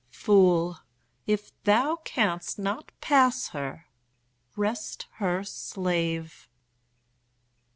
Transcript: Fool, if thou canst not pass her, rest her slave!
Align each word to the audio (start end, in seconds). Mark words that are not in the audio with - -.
Fool, 0.09 0.79
if 1.27 1.51
thou 1.61 1.97
canst 1.97 2.57
not 2.57 2.91
pass 3.01 3.49
her, 3.49 3.85
rest 4.57 5.05
her 5.17 5.43
slave! 5.43 6.49